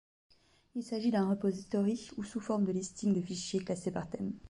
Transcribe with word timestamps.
Il 0.73 0.81
s'agit 0.81 1.11
d'un 1.11 1.29
Repository 1.29 2.09
ou 2.17 2.23
sous 2.23 2.39
forme 2.39 2.65
de 2.65 2.71
listing 2.71 3.13
de 3.13 3.21
fichiers, 3.21 3.63
classés 3.63 3.91
par 3.91 4.09
thèmes. 4.09 4.33